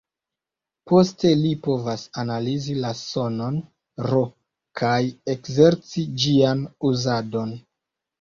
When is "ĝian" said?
6.25-6.65